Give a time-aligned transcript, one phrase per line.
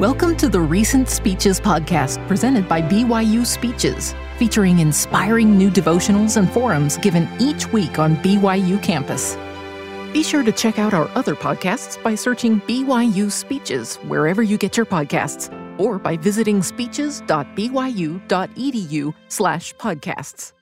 [0.00, 6.50] Welcome to the Recent Speeches podcast presented by BYU Speeches, featuring inspiring new devotionals and
[6.50, 9.36] forums given each week on BYU campus.
[10.12, 14.76] Be sure to check out our other podcasts by searching BYU Speeches wherever you get
[14.76, 20.52] your podcasts or by visiting speeches.byu.edu slash podcasts.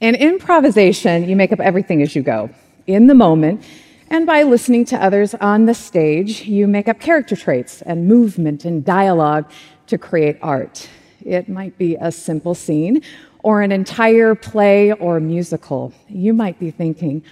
[0.00, 2.50] In improvisation, you make up everything as you go,
[2.88, 3.62] in the moment,
[4.10, 8.64] and by listening to others on the stage, you make up character traits and movement
[8.64, 9.48] and dialogue
[9.86, 10.88] to create art.
[11.24, 13.02] It might be a simple scene
[13.44, 15.92] or an entire play or musical.
[16.08, 17.22] You might be thinking,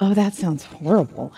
[0.00, 1.32] oh, that sounds horrible.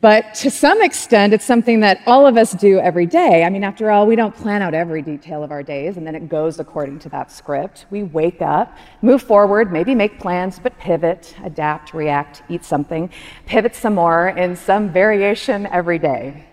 [0.00, 3.44] But to some extent, it's something that all of us do every day.
[3.44, 6.14] I mean, after all, we don't plan out every detail of our days and then
[6.14, 7.86] it goes according to that script.
[7.90, 13.10] We wake up, move forward, maybe make plans, but pivot, adapt, react, eat something,
[13.46, 16.44] pivot some more in some variation every day.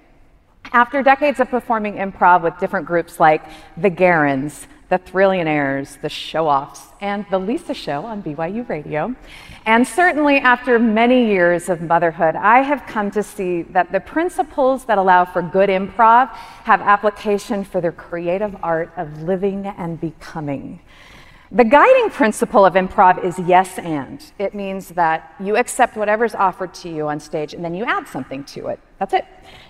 [0.71, 3.43] After decades of performing improv with different groups like
[3.75, 9.15] the Garrens, the Thrillionaires, the Show Offs, and the Lisa Show on BYU Radio.
[9.65, 14.85] And certainly after many years of motherhood, I have come to see that the principles
[14.85, 16.29] that allow for good improv
[16.65, 20.79] have application for the creative art of living and becoming.
[21.55, 24.19] The guiding principle of improv is yes and.
[24.39, 28.07] It means that you accept whatever's offered to you on stage and then you add
[28.07, 28.79] something to it.
[28.97, 29.25] That's it.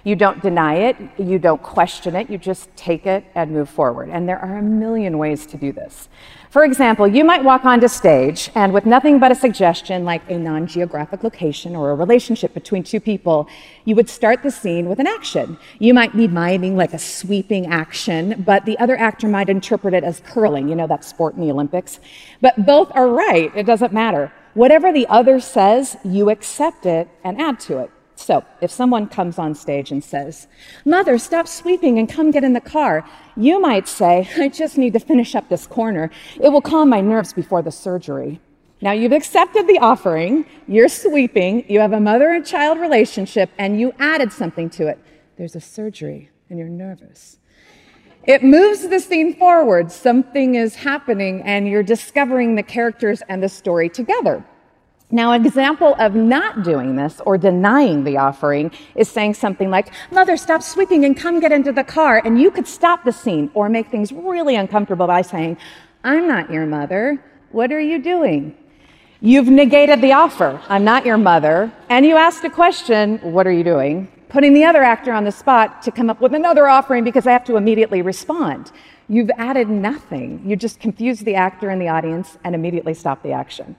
[0.06, 4.08] You don't deny it, you don't question it, you just take it and move forward.
[4.12, 6.08] And there are a million ways to do this.
[6.54, 10.38] For example, you might walk onto stage and with nothing but a suggestion like a
[10.38, 13.48] non geographic location or a relationship between two people,
[13.86, 15.58] you would start the scene with an action.
[15.80, 20.04] You might be miming like a sweeping action, but the other actor might interpret it
[20.04, 22.00] as curling, you know, that sport in the Olympics.
[22.40, 24.32] But both are right, it doesn't matter.
[24.54, 27.90] Whatever the other says, you accept it and add to it.
[28.24, 30.48] So, if someone comes on stage and says,
[30.86, 34.94] Mother, stop sweeping and come get in the car, you might say, I just need
[34.94, 36.10] to finish up this corner.
[36.40, 38.40] It will calm my nerves before the surgery.
[38.80, 43.78] Now, you've accepted the offering, you're sweeping, you have a mother and child relationship, and
[43.78, 45.00] you added something to it.
[45.38, 47.40] There's a surgery, and you're nervous.
[48.24, 49.92] It moves the scene forward.
[49.92, 54.46] Something is happening, and you're discovering the characters and the story together.
[55.12, 59.94] Now, an example of not doing this or denying the offering is saying something like,
[60.12, 62.22] Mother, stop sweeping and come get into the car.
[62.26, 65.58] And you could stop the scene or make things really uncomfortable by saying,
[66.04, 67.24] I'm not your mother.
[67.52, 68.58] What are you doing?
[69.22, 70.60] You've negated the offer.
[70.68, 71.72] I'm not your mother.
[71.90, 74.10] And you asked a question, What are you doing?
[74.28, 77.32] Putting the other actor on the spot to come up with another offering because I
[77.32, 78.72] have to immediately respond.
[79.08, 80.42] You've added nothing.
[80.44, 83.76] You just confused the actor and the audience and immediately stopped the action.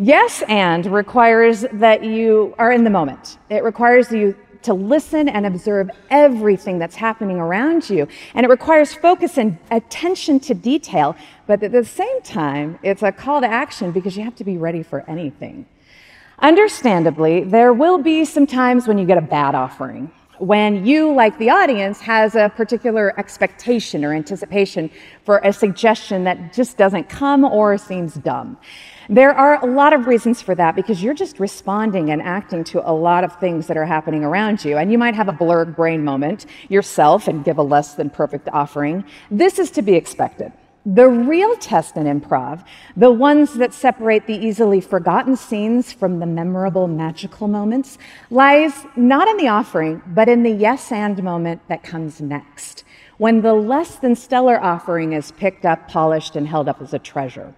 [0.00, 3.36] Yes, and requires that you are in the moment.
[3.50, 8.06] It requires you to listen and observe everything that's happening around you.
[8.34, 11.16] And it requires focus and attention to detail.
[11.48, 14.56] But at the same time, it's a call to action because you have to be
[14.56, 15.66] ready for anything.
[16.38, 21.36] Understandably, there will be some times when you get a bad offering, when you, like
[21.38, 24.90] the audience, has a particular expectation or anticipation
[25.24, 28.56] for a suggestion that just doesn't come or seems dumb.
[29.10, 32.86] There are a lot of reasons for that because you're just responding and acting to
[32.86, 34.76] a lot of things that are happening around you.
[34.76, 38.50] And you might have a blurred brain moment yourself and give a less than perfect
[38.52, 39.04] offering.
[39.30, 40.52] This is to be expected.
[40.84, 42.64] The real test in improv,
[42.98, 47.96] the ones that separate the easily forgotten scenes from the memorable magical moments,
[48.28, 52.84] lies not in the offering, but in the yes and moment that comes next,
[53.16, 56.98] when the less than stellar offering is picked up, polished, and held up as a
[56.98, 57.54] treasure.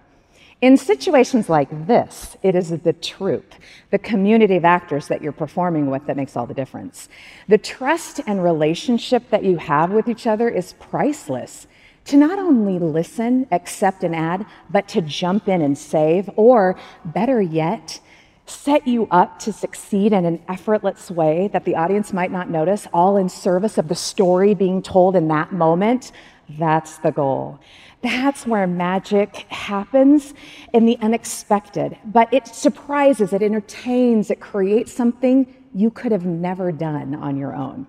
[0.61, 3.55] In situations like this, it is the troupe,
[3.89, 7.09] the community of actors that you're performing with, that makes all the difference.
[7.47, 11.65] The trust and relationship that you have with each other is priceless.
[12.05, 17.41] To not only listen, accept, and add, but to jump in and save, or better
[17.41, 17.99] yet,
[18.45, 22.87] set you up to succeed in an effortless way that the audience might not notice,
[22.93, 26.11] all in service of the story being told in that moment,
[26.59, 27.59] that's the goal.
[28.01, 30.33] That's where magic happens
[30.73, 31.97] in the unexpected.
[32.05, 37.55] But it surprises, it entertains, it creates something you could have never done on your
[37.55, 37.87] own.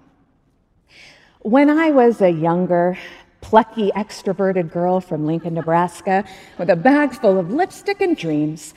[1.40, 2.98] When I was a younger,
[3.40, 6.24] plucky, extroverted girl from Lincoln, Nebraska,
[6.58, 8.74] with a bag full of lipstick and dreams,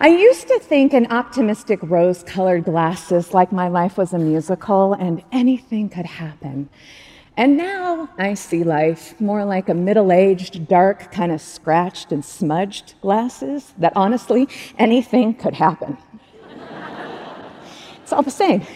[0.00, 4.92] I used to think in optimistic rose colored glasses like my life was a musical
[4.92, 6.68] and anything could happen.
[7.36, 12.24] And now I see life more like a middle aged, dark, kind of scratched and
[12.24, 14.48] smudged glasses that honestly
[14.78, 15.98] anything could happen.
[18.02, 18.66] it's all the same.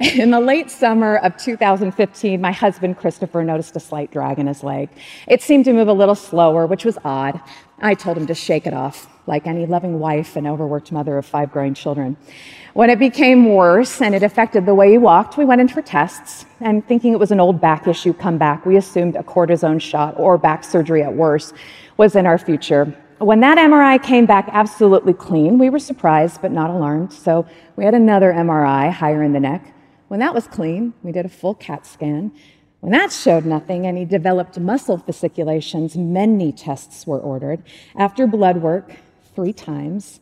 [0.00, 4.64] In the late summer of 2015, my husband Christopher noticed a slight drag in his
[4.64, 4.88] leg.
[5.28, 7.40] It seemed to move a little slower, which was odd.
[7.78, 11.26] I told him to shake it off, like any loving wife and overworked mother of
[11.26, 12.16] five growing children.
[12.74, 15.82] When it became worse and it affected the way he walked, we went in for
[15.82, 16.46] tests.
[16.60, 20.14] And thinking it was an old back issue come back, we assumed a cortisone shot
[20.18, 21.54] or back surgery at worst
[21.96, 22.94] was in our future.
[23.18, 27.12] When that MRI came back absolutely clean, we were surprised but not alarmed.
[27.12, 29.72] So we had another MRI higher in the neck.
[30.08, 32.30] When that was clean, we did a full CAT scan.
[32.80, 37.62] When that showed nothing and he developed muscle fasciculations, many tests were ordered.
[37.96, 38.92] After blood work,
[39.36, 40.20] three times,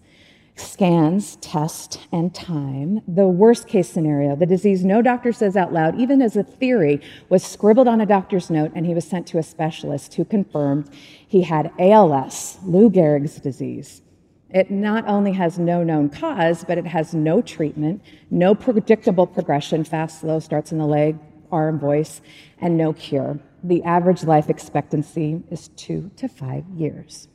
[0.57, 5.99] scans, test, and time, the worst case scenario, the disease no doctor says out loud,
[5.99, 9.39] even as a theory, was scribbled on a doctor's note and he was sent to
[9.39, 10.91] a specialist who confirmed
[11.27, 14.03] he had ALS, Lou Gehrig's disease.
[14.51, 19.85] It not only has no known cause, but it has no treatment, no predictable progression,
[19.85, 21.19] fast, slow, starts in the leg,
[21.51, 22.21] arm, voice,
[22.61, 23.39] and no cure.
[23.63, 27.29] The average life expectancy is two to five years.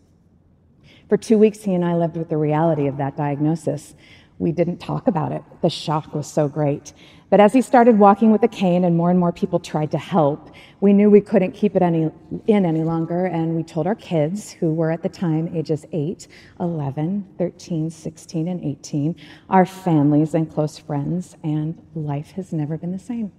[1.10, 3.96] For two weeks, he and I lived with the reality of that diagnosis.
[4.38, 5.42] We didn't talk about it.
[5.64, 6.94] The shock was so great.
[7.32, 9.98] But as he started walking with a cane and more and more people tried to
[9.98, 10.52] help,
[10.82, 12.12] we knew we couldn't keep it any,
[12.46, 13.26] in any longer.
[13.26, 16.28] And we told our kids, who were at the time ages 8,
[16.60, 19.16] 11, 13, 16, and 18,
[19.50, 23.32] our families and close friends, and life has never been the same.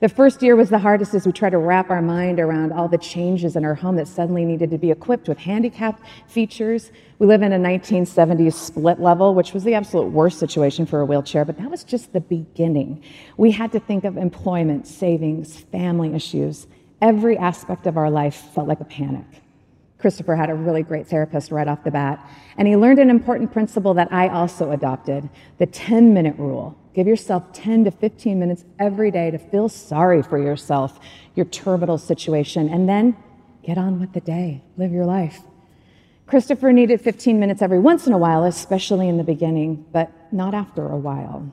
[0.00, 2.88] The first year was the hardest as we tried to wrap our mind around all
[2.88, 6.90] the changes in our home that suddenly needed to be equipped with handicap features.
[7.18, 11.04] We live in a 1970s split level, which was the absolute worst situation for a
[11.04, 13.02] wheelchair, but that was just the beginning.
[13.36, 16.66] We had to think of employment, savings, family issues.
[17.00, 19.41] Every aspect of our life felt like a panic.
[20.02, 22.28] Christopher had a really great therapist right off the bat,
[22.58, 26.76] and he learned an important principle that I also adopted the 10 minute rule.
[26.92, 30.98] Give yourself 10 to 15 minutes every day to feel sorry for yourself,
[31.36, 33.16] your terminal situation, and then
[33.62, 34.62] get on with the day.
[34.76, 35.40] Live your life.
[36.26, 40.52] Christopher needed 15 minutes every once in a while, especially in the beginning, but not
[40.52, 41.50] after a while.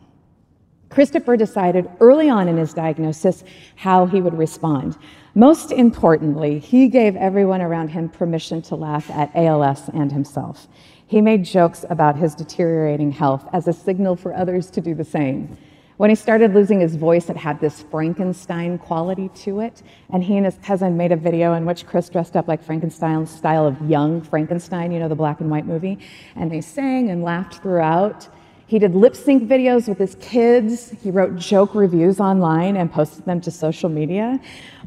[0.89, 3.43] Christopher decided early on in his diagnosis
[3.75, 4.97] how he would respond.
[5.35, 10.67] Most importantly, he gave everyone around him permission to laugh at ALS and himself.
[11.05, 15.03] He made jokes about his deteriorating health as a signal for others to do the
[15.03, 15.57] same.
[15.97, 19.83] When he started losing his voice, it had this Frankenstein quality to it.
[20.11, 23.29] And he and his cousin made a video in which Chris dressed up like Frankenstein's
[23.29, 25.99] style of young Frankenstein, you know, the black and white movie.
[26.37, 28.29] And they sang and laughed throughout.
[28.69, 30.91] He did lip sync videos with his kids.
[31.01, 34.39] He wrote joke reviews online and posted them to social media.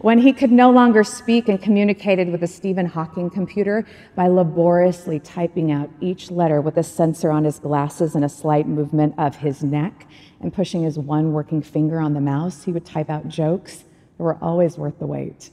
[0.03, 3.85] When he could no longer speak and communicated with a Stephen Hawking computer
[4.15, 8.69] by laboriously typing out each letter with a sensor on his glasses and a slight
[8.69, 10.07] movement of his neck
[10.41, 13.79] and pushing his one working finger on the mouse, he would type out jokes
[14.17, 15.51] that were always worth the wait.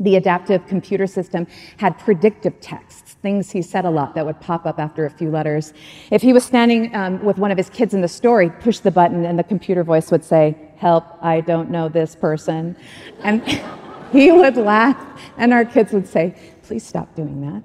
[0.00, 1.46] The adaptive computer system
[1.76, 5.30] had predictive texts, things he said a lot that would pop up after a few
[5.30, 5.72] letters.
[6.10, 8.78] If he was standing um, with one of his kids in the store, he'd push
[8.78, 12.76] the button and the computer voice would say, Help, I don't know this person.
[13.24, 13.42] And
[14.12, 14.96] he would laugh,
[15.36, 17.62] and our kids would say, Please stop doing that.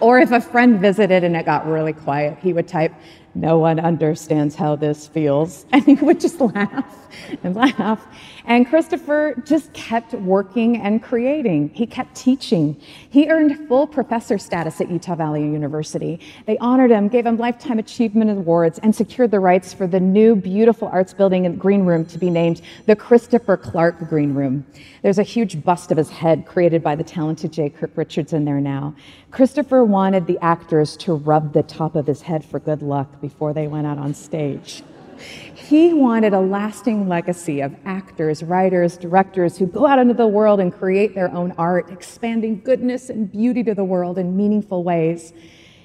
[0.00, 2.92] or if a friend visited and it got really quiet, he would type,
[3.34, 5.66] no one understands how this feels.
[5.72, 7.08] And he would just laugh
[7.42, 8.06] and laugh.
[8.46, 11.70] And Christopher just kept working and creating.
[11.70, 12.80] He kept teaching.
[13.10, 16.20] He earned full professor status at Utah Valley University.
[16.46, 20.36] They honored him, gave him Lifetime Achievement Awards, and secured the rights for the new
[20.36, 24.64] beautiful arts building and green room to be named the Christopher Clark Green Room.
[25.02, 27.70] There's a huge bust of his head created by the talented J.
[27.70, 28.94] Kirk Richards in there now.
[29.32, 33.52] Christopher wanted the actors to rub the top of his head for good luck before
[33.52, 34.84] they went out on stage.
[35.54, 40.60] He wanted a lasting legacy of actors, writers, directors who go out into the world
[40.60, 45.32] and create their own art, expanding goodness and beauty to the world in meaningful ways.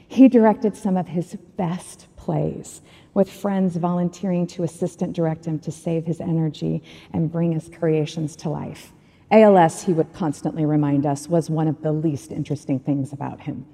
[0.08, 2.82] He directed some of his best plays,
[3.14, 6.84] with friends volunteering to assistant direct him to save his energy
[7.14, 8.94] and bring his creations to life.
[9.32, 13.66] ALS, he would constantly remind us, was one of the least interesting things about him.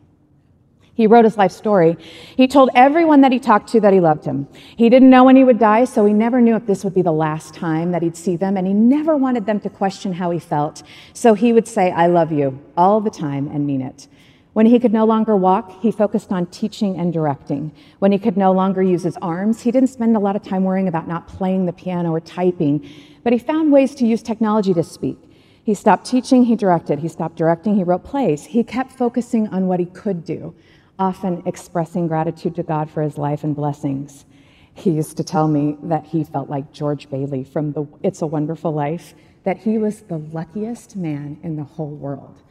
[0.98, 1.96] He wrote his life story.
[2.36, 4.48] He told everyone that he talked to that he loved him.
[4.76, 7.04] He didn't know when he would die, so he never knew if this would be
[7.04, 10.32] the last time that he'd see them, and he never wanted them to question how
[10.32, 10.82] he felt.
[11.14, 14.08] So he would say, I love you, all the time, and mean it.
[14.54, 17.74] When he could no longer walk, he focused on teaching and directing.
[18.00, 20.64] When he could no longer use his arms, he didn't spend a lot of time
[20.64, 22.90] worrying about not playing the piano or typing,
[23.24, 25.20] but he found ways to use technology to speak.
[25.64, 27.00] He stopped teaching, he directed.
[27.00, 28.46] He stopped directing, he wrote plays.
[28.46, 30.56] He kept focusing on what he could do
[31.00, 34.26] often expressing gratitude to God for his life and blessings.
[34.74, 38.28] He used to tell me that he felt like George Bailey from the It's a
[38.28, 39.14] Wonderful Life,
[39.44, 42.42] that he was the luckiest man in the whole world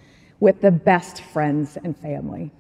[0.41, 2.51] with the best friends and family.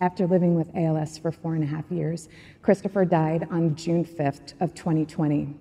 [0.00, 2.28] After living with ALS for four and a half years,
[2.62, 5.54] Christopher died on June 5th of 2020.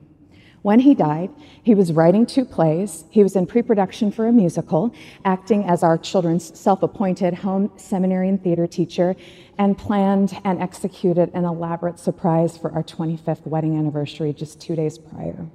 [0.63, 1.29] When he died,
[1.61, 3.03] he was writing two plays.
[3.09, 7.69] He was in pre production for a musical, acting as our children's self appointed home
[7.75, 9.17] seminary and theater teacher,
[9.57, 14.97] and planned and executed an elaborate surprise for our 25th wedding anniversary just two days
[14.97, 15.45] prior.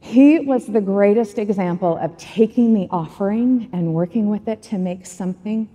[0.00, 5.04] He was the greatest example of taking the offering and working with it to make
[5.04, 5.68] something,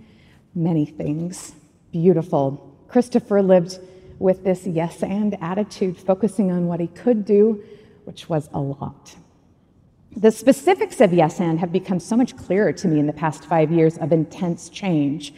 [0.56, 1.54] many things,
[1.92, 2.76] beautiful.
[2.88, 3.78] Christopher lived
[4.18, 7.62] with this yes and attitude, focusing on what he could do
[8.04, 9.14] which was a lot.
[10.16, 13.44] The specifics of Yes and have become so much clearer to me in the past
[13.46, 15.34] five years of intense change.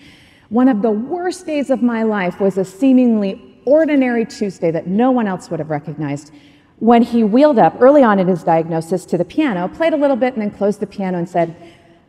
[0.50, 5.10] One of the worst days of my life was a seemingly ordinary Tuesday that no
[5.10, 6.32] one else would have recognized
[6.78, 10.16] when he wheeled up early on in his diagnosis to the piano, played a little
[10.16, 11.56] bit, and then closed the piano and said,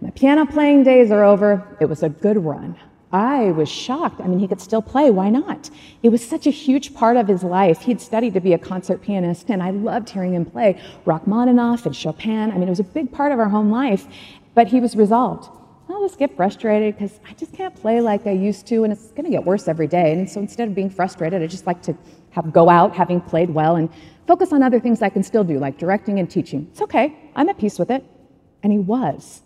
[0.02, 1.78] My piano playing days are over.
[1.80, 2.78] It was a good run.
[3.12, 4.20] I was shocked.
[4.20, 5.10] I mean, he could still play.
[5.12, 5.70] Why not?
[6.04, 7.82] It was such a huge part of his life.
[7.82, 11.96] He'd studied to be a concert pianist, and I loved hearing him play Rachmaninoff and
[11.96, 12.52] Chopin.
[12.52, 14.08] I mean, it was a big part of our home life,
[14.56, 15.50] but he was resolved.
[15.90, 19.12] I'll just get frustrated because I just can't play like I used to, and it's
[19.12, 20.12] going to get worse every day.
[20.12, 21.98] And so instead of being frustrated, I just like to
[22.32, 23.90] have go out having played well and
[24.28, 26.68] focus on other things I can still do, like directing and teaching.
[26.72, 27.18] It's okay.
[27.38, 28.04] I'm at peace with it.
[28.64, 29.44] And he was.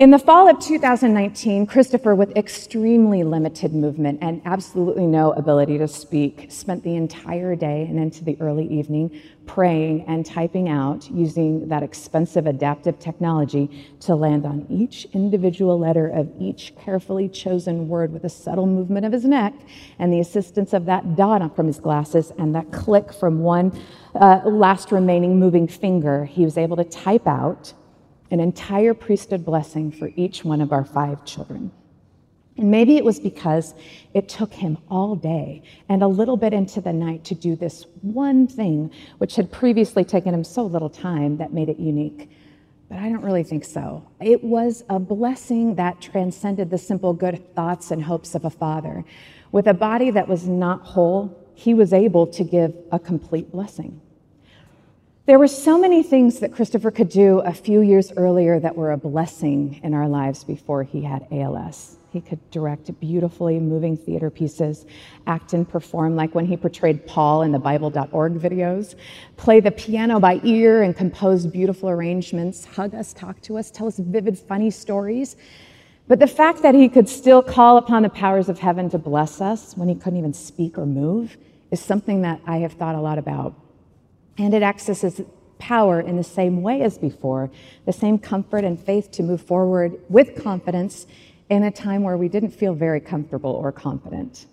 [0.00, 5.86] In the fall of 2019, Christopher, with extremely limited movement and absolutely no ability to
[5.86, 11.68] speak, spent the entire day and into the early evening praying and typing out using
[11.68, 18.10] that expensive adaptive technology to land on each individual letter of each carefully chosen word
[18.10, 19.52] with a subtle movement of his neck
[19.98, 23.70] and the assistance of that dot from his glasses and that click from one
[24.14, 26.24] uh, last remaining moving finger.
[26.24, 27.74] He was able to type out
[28.30, 31.72] an entire priesthood blessing for each one of our five children.
[32.56, 33.74] And maybe it was because
[34.12, 37.86] it took him all day and a little bit into the night to do this
[38.02, 42.30] one thing, which had previously taken him so little time that made it unique.
[42.90, 44.06] But I don't really think so.
[44.20, 49.04] It was a blessing that transcended the simple good thoughts and hopes of a father.
[49.52, 54.00] With a body that was not whole, he was able to give a complete blessing.
[55.30, 58.90] There were so many things that Christopher could do a few years earlier that were
[58.90, 61.98] a blessing in our lives before he had ALS.
[62.12, 64.86] He could direct beautifully moving theater pieces,
[65.28, 68.96] act and perform like when he portrayed Paul in the Bible.org videos,
[69.36, 73.86] play the piano by ear and compose beautiful arrangements, hug us, talk to us, tell
[73.86, 75.36] us vivid, funny stories.
[76.08, 79.40] But the fact that he could still call upon the powers of heaven to bless
[79.40, 81.36] us when he couldn't even speak or move
[81.70, 83.54] is something that I have thought a lot about
[84.40, 85.20] and it accesses
[85.58, 87.50] power in the same way as before,
[87.84, 91.06] the same comfort and faith to move forward with confidence
[91.50, 94.46] in a time where we didn't feel very comfortable or confident.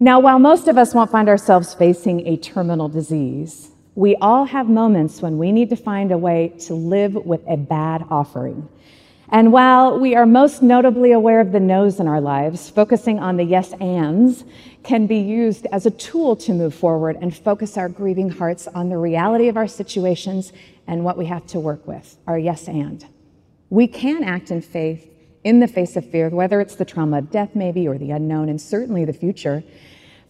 [0.00, 4.68] Now, while most of us won't find ourselves facing a terminal disease, we all have
[4.68, 8.66] moments when we need to find a way to live with a bad offering
[9.34, 13.36] and while we are most notably aware of the no's in our lives, focusing on
[13.36, 14.44] the yes ands
[14.84, 18.90] can be used as a tool to move forward and focus our grieving hearts on
[18.90, 20.52] the reality of our situations
[20.86, 23.04] and what we have to work with, our yes and.
[23.70, 25.12] We can act in faith
[25.42, 28.48] in the face of fear, whether it's the trauma of death, maybe, or the unknown,
[28.48, 29.64] and certainly the future.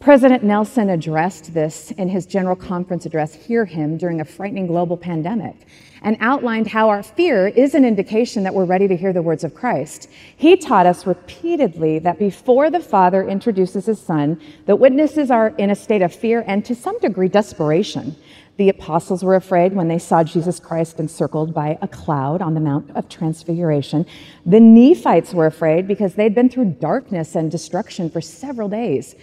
[0.04, 4.98] President Nelson addressed this in his general conference address, Hear Him, during a frightening global
[4.98, 5.56] pandemic,
[6.02, 9.44] and outlined how our fear is an indication that we're ready to hear the words
[9.44, 10.10] of Christ.
[10.36, 15.70] He taught us repeatedly that before the Father introduces his Son, the witnesses are in
[15.70, 18.14] a state of fear and to some degree desperation.
[18.56, 22.60] The apostles were afraid when they saw Jesus Christ encircled by a cloud on the
[22.60, 24.06] Mount of Transfiguration.
[24.46, 29.16] The Nephites were afraid because they'd been through darkness and destruction for several days.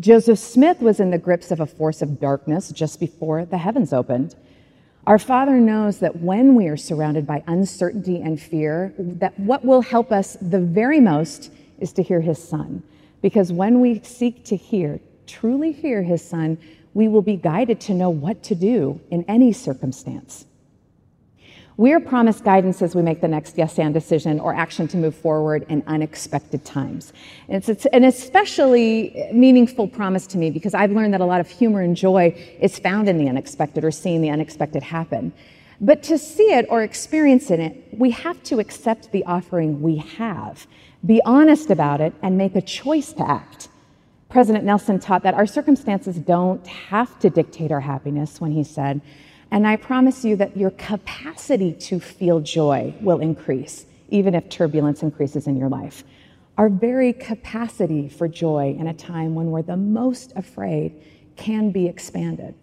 [0.00, 3.92] Joseph Smith was in the grips of a force of darkness just before the heavens
[3.92, 4.34] opened.
[5.06, 9.82] Our Father knows that when we are surrounded by uncertainty and fear, that what will
[9.82, 12.82] help us the very most is to hear His Son.
[13.20, 16.56] Because when we seek to hear, truly hear His Son,
[16.94, 20.46] we will be guided to know what to do in any circumstance.
[21.78, 24.98] We are promised guidance as we make the next yes and decision or action to
[24.98, 27.14] move forward in unexpected times.
[27.48, 31.48] It's, it's, an especially meaningful promise to me because I've learned that a lot of
[31.48, 35.32] humor and joy is found in the unexpected or seeing the unexpected happen.
[35.80, 40.66] But to see it or experience it, we have to accept the offering we have,
[41.04, 43.68] be honest about it, and make a choice to act.
[44.28, 49.00] President Nelson taught that our circumstances don't have to dictate our happiness when he said,
[49.52, 55.02] and I promise you that your capacity to feel joy will increase, even if turbulence
[55.02, 56.04] increases in your life.
[56.56, 60.94] Our very capacity for joy in a time when we're the most afraid
[61.36, 62.54] can be expanded.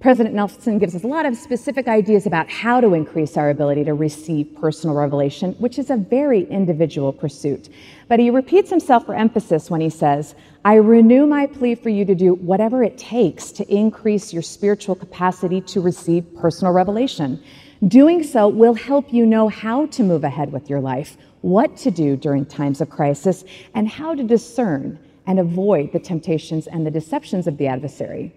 [0.00, 3.84] President Nelson gives us a lot of specific ideas about how to increase our ability
[3.84, 7.68] to receive personal revelation, which is a very individual pursuit.
[8.08, 12.06] But he repeats himself for emphasis when he says, I renew my plea for you
[12.06, 17.42] to do whatever it takes to increase your spiritual capacity to receive personal revelation.
[17.86, 21.90] Doing so will help you know how to move ahead with your life, what to
[21.90, 26.90] do during times of crisis, and how to discern and avoid the temptations and the
[26.90, 28.32] deceptions of the adversary.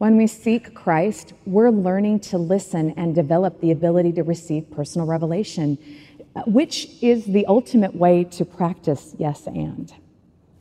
[0.00, 5.06] When we seek Christ, we're learning to listen and develop the ability to receive personal
[5.06, 5.76] revelation,
[6.46, 9.92] which is the ultimate way to practice yes and.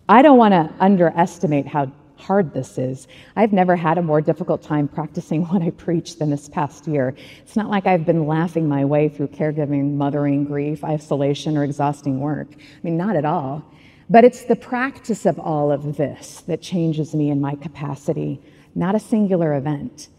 [0.09, 3.07] I don't want to underestimate how hard this is.
[3.37, 7.15] I've never had a more difficult time practicing what I preach than this past year.
[7.41, 12.19] It's not like I've been laughing my way through caregiving, mothering, grief, isolation, or exhausting
[12.19, 12.49] work.
[12.57, 13.63] I mean, not at all.
[14.09, 18.41] But it's the practice of all of this that changes me in my capacity
[18.75, 20.09] not a singular event.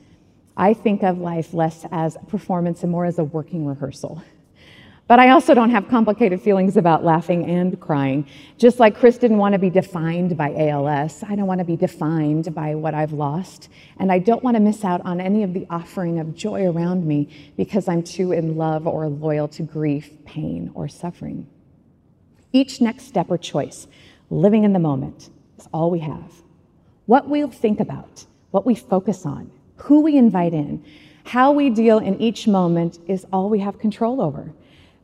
[0.57, 4.23] I think of life less as a performance and more as a working rehearsal.
[5.11, 8.29] But I also don't have complicated feelings about laughing and crying.
[8.59, 11.75] Just like Chris didn't want to be defined by ALS, I don't want to be
[11.75, 13.71] defined by what I've lost.
[13.99, 17.05] And I don't want to miss out on any of the offering of joy around
[17.05, 21.49] me because I'm too in love or loyal to grief, pain, or suffering.
[22.53, 23.89] Each next step or choice,
[24.31, 25.29] living in the moment,
[25.59, 26.33] is all we have.
[27.07, 30.85] What we'll think about, what we focus on, who we invite in,
[31.25, 34.53] how we deal in each moment is all we have control over.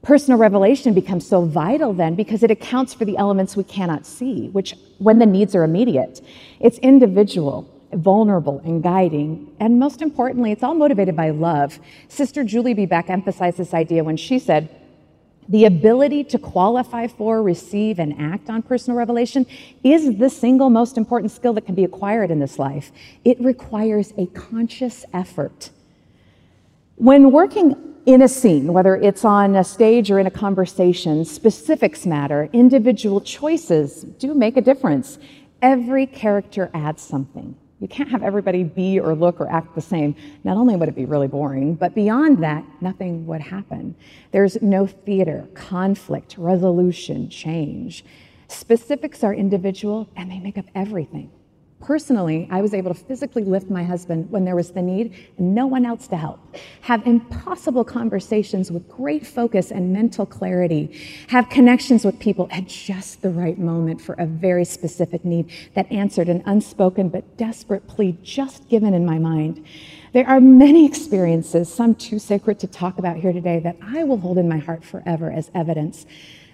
[0.02, 4.48] Personal revelation becomes so vital then because it accounts for the elements we cannot see,
[4.50, 6.20] which, when the needs are immediate,
[6.60, 9.52] it's individual, vulnerable, and guiding.
[9.58, 11.80] And most importantly, it's all motivated by love.
[12.08, 12.86] Sister Julie B.
[12.86, 14.68] Beck emphasized this idea when she said,
[15.48, 19.46] the ability to qualify for, receive, and act on personal revelation
[19.84, 22.92] is the single most important skill that can be acquired in this life.
[23.24, 25.70] It requires a conscious effort.
[26.96, 32.06] When working in a scene, whether it's on a stage or in a conversation, specifics
[32.06, 32.48] matter.
[32.52, 35.18] Individual choices do make a difference.
[35.60, 37.56] Every character adds something.
[37.78, 40.16] You can't have everybody be or look or act the same.
[40.44, 43.94] Not only would it be really boring, but beyond that, nothing would happen.
[44.32, 48.04] There's no theater, conflict, resolution, change.
[48.48, 51.30] Specifics are individual and they make up everything.
[51.80, 55.54] Personally, I was able to physically lift my husband when there was the need and
[55.54, 56.40] no one else to help.
[56.80, 60.98] Have impossible conversations with great focus and mental clarity.
[61.28, 65.90] Have connections with people at just the right moment for a very specific need that
[65.92, 69.64] answered an unspoken but desperate plea just given in my mind.
[70.14, 74.16] There are many experiences, some too sacred to talk about here today, that I will
[74.16, 76.06] hold in my heart forever as evidence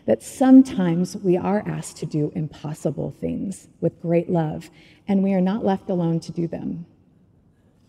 [0.07, 4.71] that sometimes we are asked to do impossible things with great love
[5.07, 6.87] and we are not left alone to do them.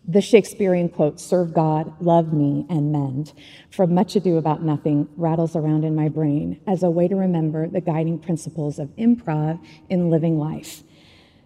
[0.05, 3.31] The Shakespearean quote, serve God, love me, and mend,
[3.71, 7.69] from Much Ado About Nothing, rattles around in my brain as a way to remember
[7.69, 10.83] the guiding principles of improv in living life.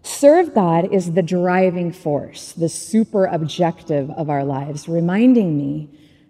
[0.01, 5.89] Serve God is the driving force, the super objective of our lives, reminding me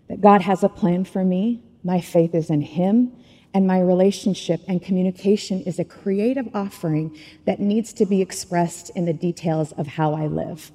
[0.09, 3.13] that God has a plan for me, my faith is in Him,
[3.53, 9.05] and my relationship and communication is a creative offering that needs to be expressed in
[9.05, 10.71] the details of how I live.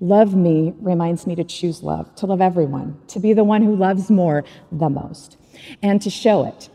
[0.00, 3.74] Love me reminds me to choose love, to love everyone, to be the one who
[3.74, 5.36] loves more the most,
[5.82, 6.68] and to show it.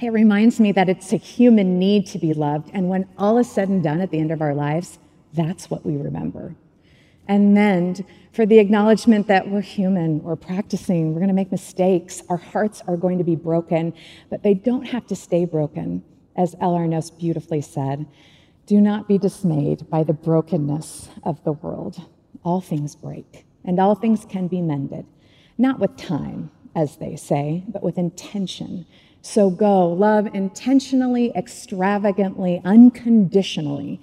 [0.00, 3.50] It reminds me that it's a human need to be loved, and when all is
[3.50, 4.98] said and done at the end of our lives,
[5.32, 6.54] that's what we remember
[7.28, 12.22] and mend for the acknowledgement that we're human, we're practicing, we're going to make mistakes,
[12.28, 13.92] our hearts are going to be broken,
[14.30, 16.02] but they don't have to stay broken.
[16.34, 16.86] As L.R.
[16.86, 18.06] Knost beautifully said,
[18.64, 22.00] do not be dismayed by the brokenness of the world.
[22.42, 25.04] All things break, and all things can be mended,
[25.58, 28.86] not with time, as they say, but with intention.
[29.20, 34.00] So go, love intentionally, extravagantly, unconditionally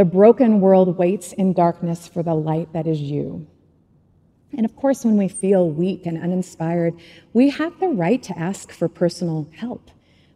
[0.00, 3.46] the broken world waits in darkness for the light that is you.
[4.56, 6.94] And of course, when we feel weak and uninspired,
[7.34, 9.90] we have the right to ask for personal help.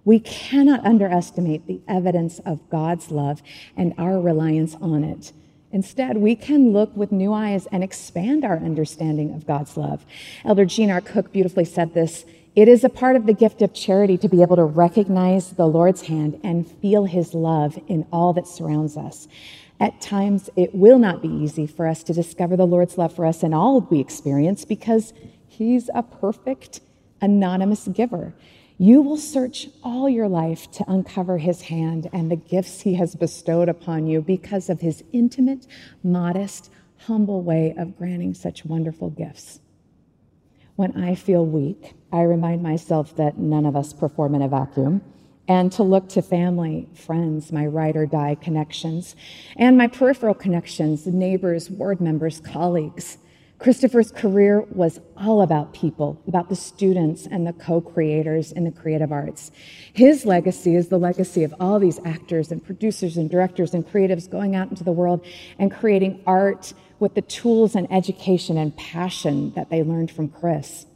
[0.04, 3.40] We cannot underestimate the evidence of God's love
[3.74, 5.32] and our reliance on it.
[5.72, 10.04] Instead, we can look with new eyes and expand our understanding of God's love.
[10.44, 11.00] Elder Gene R.
[11.00, 14.42] Cook beautifully said this it is a part of the gift of charity to be
[14.42, 19.26] able to recognize the Lord's hand and feel his love in all that surrounds us.
[19.80, 23.26] At times, it will not be easy for us to discover the Lord's love for
[23.26, 25.12] us in all we experience because
[25.48, 26.80] He's a perfect,
[27.20, 28.34] anonymous giver.
[28.78, 33.16] You will search all your life to uncover His hand and the gifts He has
[33.16, 35.66] bestowed upon you because of His intimate,
[36.02, 39.60] modest, humble way of granting such wonderful gifts.
[40.76, 45.02] When I feel weak, I remind myself that none of us perform in a vacuum
[45.48, 49.16] and to look to family, friends, my ride or die connections,
[49.56, 53.18] and my peripheral connections, neighbors, ward members, colleagues.
[53.58, 58.70] Christopher's career was all about people, about the students and the co creators in the
[58.70, 59.50] creative arts.
[59.92, 64.30] His legacy is the legacy of all these actors and producers and directors and creatives
[64.30, 65.26] going out into the world
[65.58, 70.86] and creating art with the tools and education and passion that they learned from Chris.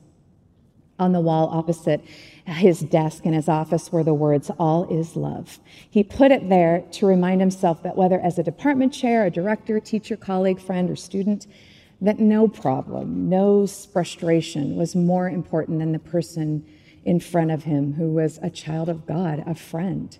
[0.98, 2.04] On the wall opposite
[2.44, 5.60] his desk in his office were the words, All is love.
[5.90, 9.80] He put it there to remind himself that whether as a department chair, a director,
[9.80, 11.46] teacher, colleague, friend, or student,
[12.00, 16.64] that no problem, no frustration was more important than the person
[17.04, 20.18] in front of him who was a child of God, a friend.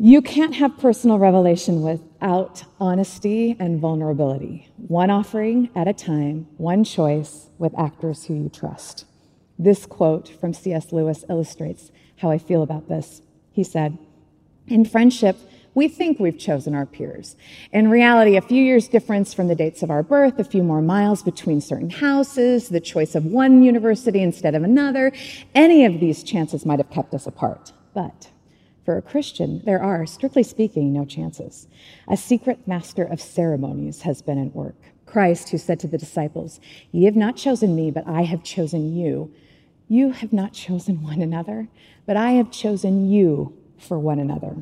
[0.00, 4.68] You can't have personal revelation without honesty and vulnerability.
[4.76, 9.06] One offering at a time, one choice with actors who you trust.
[9.58, 10.92] This quote from C.S.
[10.92, 13.22] Lewis illustrates how I feel about this.
[13.52, 13.98] He said,
[14.68, 15.36] In friendship,
[15.74, 17.36] we think we've chosen our peers.
[17.72, 20.82] In reality, a few years' difference from the dates of our birth, a few more
[20.82, 25.12] miles between certain houses, the choice of one university instead of another,
[25.54, 27.72] any of these chances might have kept us apart.
[27.94, 28.30] But
[28.84, 31.68] for a Christian, there are, strictly speaking, no chances.
[32.08, 34.76] A secret master of ceremonies has been at work.
[35.04, 36.60] Christ, who said to the disciples,
[36.92, 39.32] Ye have not chosen me, but I have chosen you
[39.88, 41.68] you have not chosen one another,
[42.06, 44.56] but I have chosen you for one another.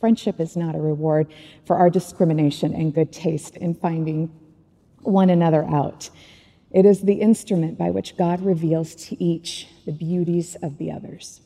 [0.00, 1.32] Friendship is not a reward
[1.64, 4.30] for our discrimination and good taste in finding
[5.02, 6.10] one another out.
[6.70, 11.40] It is the instrument by which God reveals to each the beauties of the others.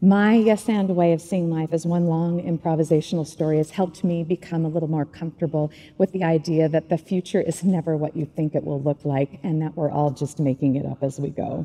[0.00, 4.22] My yes and way of seeing life as one long improvisational story has helped me
[4.22, 8.26] become a little more comfortable with the idea that the future is never what you
[8.26, 11.30] think it will look like and that we're all just making it up as we
[11.30, 11.64] go.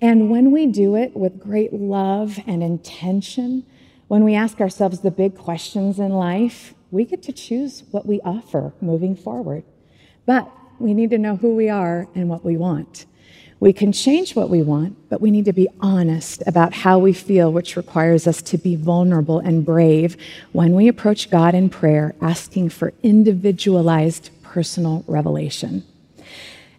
[0.00, 3.64] And when we do it with great love and intention,
[4.08, 8.20] when we ask ourselves the big questions in life, we get to choose what we
[8.20, 9.64] offer moving forward.
[10.26, 13.06] But we need to know who we are and what we want.
[13.58, 17.14] We can change what we want, but we need to be honest about how we
[17.14, 20.16] feel, which requires us to be vulnerable and brave
[20.52, 25.84] when we approach God in prayer, asking for individualized personal revelation.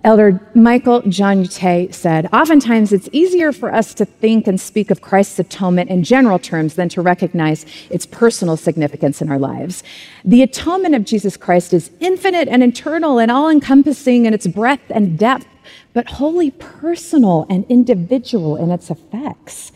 [0.07, 5.37] Elder Michael John said, Oftentimes it's easier for us to think and speak of Christ's
[5.37, 9.83] atonement in general terms than to recognize its personal significance in our lives.
[10.23, 14.89] The atonement of Jesus Christ is infinite and eternal and all encompassing in its breadth
[14.91, 15.47] and depth,
[15.91, 19.73] but wholly personal and individual in its effects.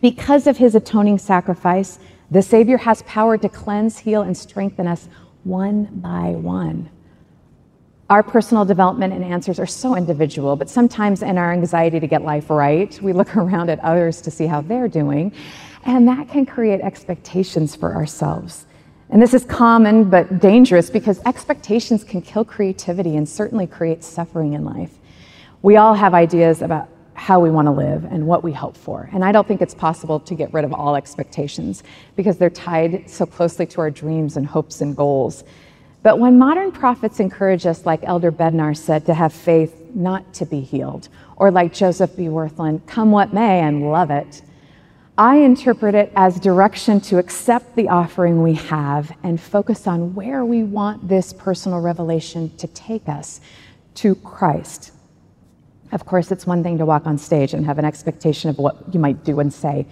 [0.00, 5.08] Because of his atoning sacrifice, the Savior has power to cleanse, heal, and strengthen us
[5.44, 6.90] one by one.
[8.12, 12.20] Our personal development and answers are so individual, but sometimes in our anxiety to get
[12.20, 15.32] life right, we look around at others to see how they're doing,
[15.84, 18.66] and that can create expectations for ourselves.
[19.08, 24.52] And this is common but dangerous because expectations can kill creativity and certainly create suffering
[24.52, 24.98] in life.
[25.62, 29.08] We all have ideas about how we want to live and what we hope for.
[29.14, 31.82] And I don't think it's possible to get rid of all expectations
[32.14, 35.44] because they're tied so closely to our dreams and hopes and goals.
[36.02, 40.46] But when modern prophets encourage us, like Elder Bednar said, to have faith not to
[40.46, 42.24] be healed, or like Joseph B.
[42.24, 44.42] Wirthlin, come what may and love it,
[45.16, 50.44] I interpret it as direction to accept the offering we have and focus on where
[50.44, 53.40] we want this personal revelation to take us
[53.96, 54.92] to Christ.
[55.92, 58.94] Of course, it's one thing to walk on stage and have an expectation of what
[58.94, 59.86] you might do and say.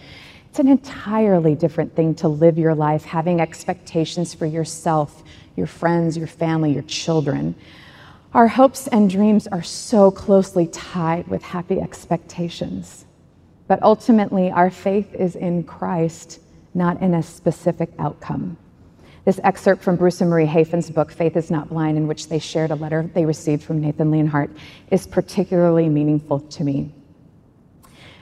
[0.49, 5.23] It's an entirely different thing to live your life having expectations for yourself
[5.61, 7.55] your friends, your family, your children.
[8.33, 13.05] Our hopes and dreams are so closely tied with happy expectations.
[13.69, 16.41] But ultimately, our faith is in Christ,
[16.73, 18.57] not in a specific outcome.
[19.27, 22.39] This excerpt from Bruce and Marie Hafen's book, Faith is Not Blind, in which they
[22.39, 24.51] shared a letter they received from Nathan Leonhardt,
[24.91, 26.95] is particularly meaningful to me.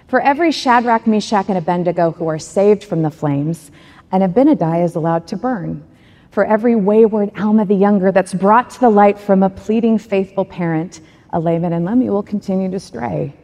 [0.09, 3.71] For every Shadrach, Meshach, and Abednego who are saved from the flames,
[4.11, 5.85] an Abinadi is allowed to burn
[6.31, 10.45] for every wayward Alma the younger that's brought to the light from a pleading faithful
[10.45, 11.01] parent,
[11.33, 13.35] a Laman and Lemuel will continue to stray.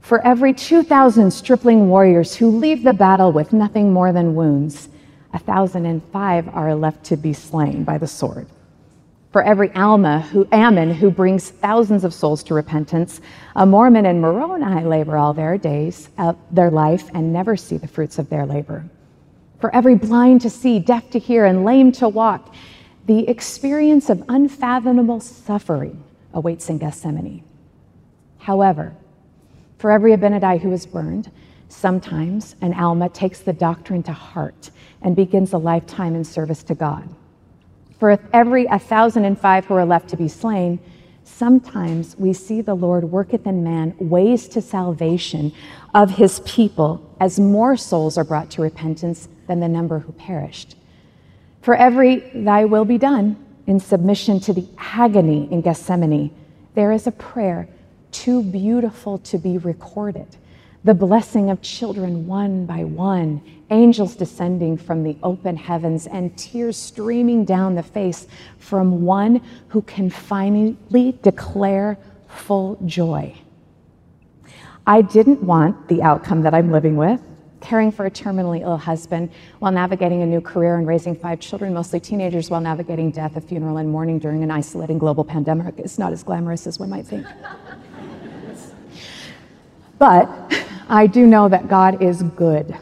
[0.00, 4.88] For every 2,000 stripling warriors who leave the battle with nothing more than wounds,
[5.34, 8.46] a thousand and five are left to be slain by the sword.
[9.30, 13.20] For every Alma who, Ammon who brings thousands of souls to repentance,
[13.54, 17.88] a Mormon and Moroni labor all their days, uh, their life, and never see the
[17.88, 18.84] fruits of their labor.
[19.60, 22.54] For every blind to see, deaf to hear, and lame to walk,
[23.06, 27.42] the experience of unfathomable suffering awaits in Gethsemane.
[28.38, 28.94] However,
[29.78, 31.30] for every Abinadi who is burned,
[31.68, 34.70] sometimes an Alma takes the doctrine to heart
[35.02, 37.08] and begins a lifetime in service to God.
[37.98, 40.78] For every 1,005 who are left to be slain,
[41.24, 45.52] sometimes we see the Lord worketh in man ways to salvation
[45.98, 50.76] of his people as more souls are brought to repentance than the number who perished.
[51.60, 56.30] For every thy will be done in submission to the agony in Gethsemane,
[56.74, 57.68] there is a prayer
[58.12, 60.36] too beautiful to be recorded
[60.84, 66.76] the blessing of children one by one, angels descending from the open heavens, and tears
[66.76, 73.34] streaming down the face from one who can finally declare full joy.
[74.88, 77.20] I didn't want the outcome that I'm living with.
[77.60, 81.74] Caring for a terminally ill husband while navigating a new career and raising five children,
[81.74, 85.98] mostly teenagers, while navigating death, a funeral, and mourning during an isolating global pandemic is
[85.98, 87.26] not as glamorous as one might think.
[89.98, 90.30] but
[90.88, 92.74] I do know that God is good.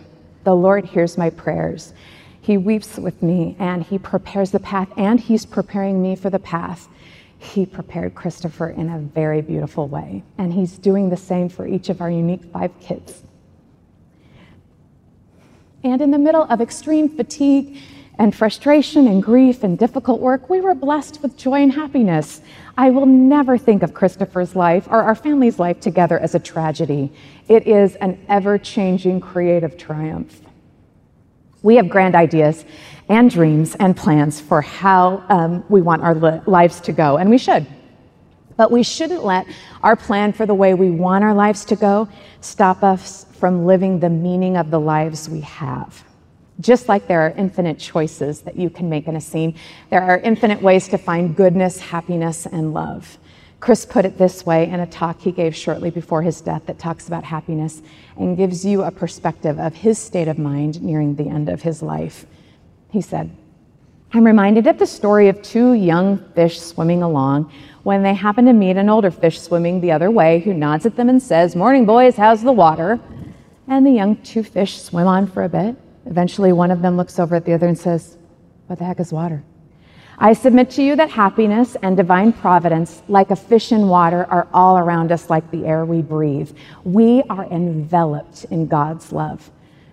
[0.45, 1.93] The Lord hears my prayers.
[2.41, 6.39] He weeps with me and He prepares the path, and He's preparing me for the
[6.39, 6.87] path.
[7.47, 11.89] He prepared Christopher in a very beautiful way, and He's doing the same for each
[11.89, 13.23] of our unique five kids.
[15.85, 17.79] And in the middle of extreme fatigue
[18.19, 22.41] and frustration and grief and difficult work, we were blessed with joy and happiness.
[22.77, 27.13] I will never think of Christopher's life or our family's life together as a tragedy.
[27.49, 30.41] It is an ever changing creative triumph.
[31.63, 32.65] We have grand ideas
[33.09, 37.31] and dreams and plans for how um, we want our li- lives to go, and
[37.31, 37.67] we should.
[38.57, 39.47] But we shouldn't let
[39.83, 42.09] our plan for the way we want our lives to go
[42.41, 46.05] stop us from living the meaning of the lives we have.
[46.59, 49.55] Just like there are infinite choices that you can make in a scene,
[49.91, 53.19] there are infinite ways to find goodness, happiness, and love.
[53.61, 56.79] Chris put it this way in a talk he gave shortly before his death that
[56.79, 57.83] talks about happiness
[58.17, 61.83] and gives you a perspective of his state of mind nearing the end of his
[61.83, 62.27] life.
[62.91, 63.35] He said,
[64.13, 67.51] I'm reminded of the story of two young fish swimming along
[67.83, 70.97] when they happen to meet an older fish swimming the other way who nods at
[70.97, 73.01] them and says, Morning, boys, how's the water?
[73.69, 75.77] And the young two fish swim on for a bit.
[76.05, 78.17] Eventually, one of them looks over at the other and says,
[78.69, 79.43] What the heck is water?
[80.19, 84.49] I submit to you that happiness and divine providence, like a fish in water, are
[84.55, 86.57] all around us like the air we breathe.
[86.85, 89.51] We are enveloped in God's love.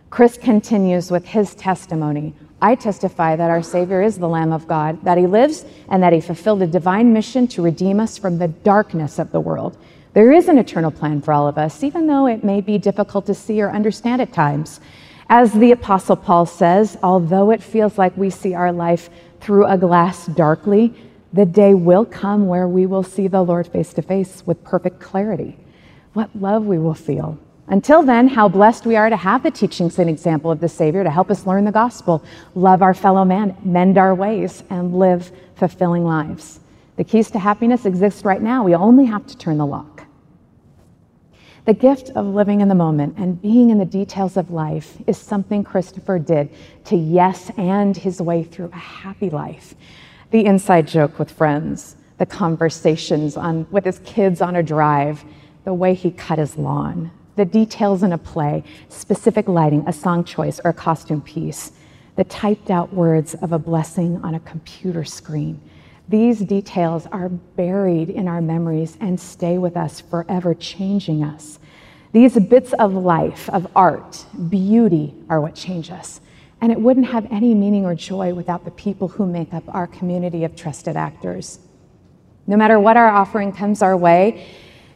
[0.09, 2.33] Chris continues with his testimony.
[2.61, 6.13] I testify that our Savior is the Lamb of God, that he lives, and that
[6.13, 9.77] he fulfilled a divine mission to redeem us from the darkness of the world.
[10.13, 13.25] There is an eternal plan for all of us, even though it may be difficult
[13.25, 14.79] to see or understand at times.
[15.27, 19.09] As the Apostle Paul says, although it feels like we see our life
[19.43, 20.93] through a glass darkly,
[21.33, 24.99] the day will come where we will see the Lord face to face with perfect
[24.99, 25.57] clarity.
[26.13, 27.37] What love we will feel.
[27.67, 31.03] Until then, how blessed we are to have the teachings and example of the Savior
[31.03, 32.23] to help us learn the gospel,
[32.55, 36.59] love our fellow man, mend our ways, and live fulfilling lives.
[36.95, 38.63] The keys to happiness exist right now.
[38.63, 39.92] We only have to turn the lock.
[41.65, 45.17] The gift of living in the moment and being in the details of life is
[45.17, 46.49] something Christopher did
[46.85, 49.73] to yes and his way through a happy life.
[50.31, 55.23] The inside joke with friends, the conversations on, with his kids on a drive,
[55.63, 60.25] the way he cut his lawn, the details in a play, specific lighting, a song
[60.25, 61.71] choice, or a costume piece,
[62.17, 65.61] the typed out words of a blessing on a computer screen
[66.09, 71.59] these details are buried in our memories and stay with us forever, changing us.
[72.11, 76.21] These bits of life, of art, beauty are what change us.
[76.61, 79.87] And it wouldn't have any meaning or joy without the people who make up our
[79.87, 81.59] community of trusted actors.
[82.45, 84.45] No matter what our offering comes our way,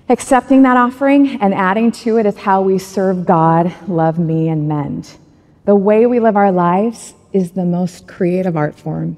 [0.10, 4.68] accepting that offering and adding to it is how we serve God, love me, and
[4.68, 5.18] mend.
[5.66, 9.18] The way we live our lives is the most creative art form.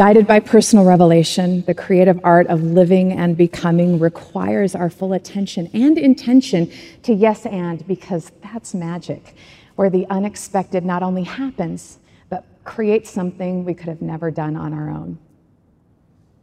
[0.00, 5.68] Guided by personal revelation, the creative art of living and becoming requires our full attention
[5.74, 9.34] and intention to yes and, because that's magic,
[9.76, 11.98] where the unexpected not only happens,
[12.30, 15.18] but creates something we could have never done on our own.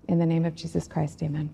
[0.07, 1.49] In the name of Jesus Christ, amen.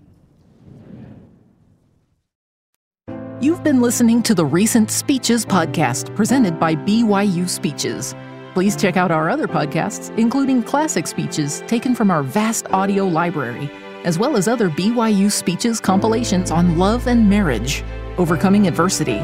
[3.39, 8.13] You've been listening to the Recent Speeches podcast presented by BYU Speeches.
[8.53, 13.71] Please check out our other podcasts, including classic speeches taken from our vast audio library,
[14.03, 17.83] as well as other BYU speeches compilations on love and marriage,
[18.19, 19.17] overcoming adversity,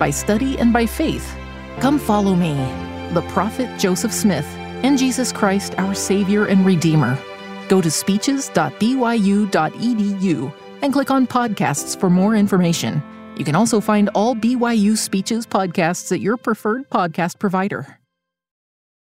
[0.00, 1.32] by study and by faith.
[1.78, 2.54] Come follow me,
[3.14, 4.48] the prophet Joseph Smith,
[4.82, 7.16] and Jesus Christ, our Savior and Redeemer.
[7.68, 13.00] Go to speeches.byu.edu and click on podcasts for more information.
[13.36, 18.01] You can also find all BYU Speeches podcasts at your preferred podcast provider.